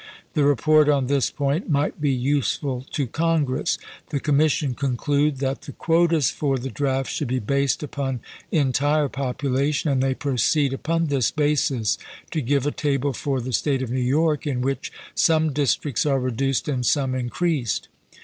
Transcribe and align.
The 0.33 0.43
report, 0.43 0.89
on 0.89 1.05
this 1.05 1.29
point, 1.29 1.69
might 1.69 2.01
be 2.01 2.11
useful 2.11 2.87
to 2.93 3.05
Congress. 3.05 3.77
The 4.09 4.19
commission 4.19 4.73
conclude 4.73 5.37
that 5.37 5.61
the 5.61 5.73
quotas 5.73 6.31
for 6.31 6.57
the 6.57 6.71
draft 6.71 7.11
should 7.11 7.27
be 7.27 7.37
based 7.37 7.83
upon 7.83 8.21
entire 8.51 9.09
population, 9.09 9.91
and 9.91 10.01
they 10.01 10.15
proceed 10.15 10.73
upon 10.73 11.05
this 11.05 11.29
basis 11.29 11.99
to 12.31 12.41
give 12.41 12.65
a 12.65 12.71
table 12.71 13.13
for 13.13 13.39
the 13.41 13.53
State 13.53 13.83
of 13.83 13.91
New 13.91 13.99
York, 13.99 14.47
in 14.47 14.61
which 14.61 14.91
some 15.13 15.53
districts 15.53 16.03
are 16.07 16.19
reduced 16.19 16.67
and 16.67 16.83
some 16.83 17.13
increased. 17.13 17.87